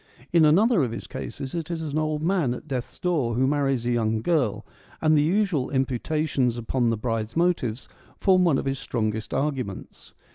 In 0.33 0.45
another 0.45 0.81
of 0.83 0.89
his 0.91 1.05
cases 1.05 1.53
it 1.53 1.69
is 1.69 1.79
an 1.79 1.99
old 1.99 2.23
man 2.23 2.55
at 2.55 2.67
death's 2.67 2.97
door 2.97 3.35
who 3.35 3.45
marries 3.45 3.85
a 3.85 3.91
young 3.91 4.23
girl, 4.23 4.65
and 4.99 5.15
the 5.15 5.21
usual 5.21 5.69
imputations 5.69 6.57
upon 6.57 6.89
the 6.89 6.97
bride's 6.97 7.37
motives 7.37 7.87
form 8.17 8.43
one 8.43 8.57
of 8.57 8.65
his 8.65 8.79
strongest 8.79 9.31
arguments. 9.31 10.15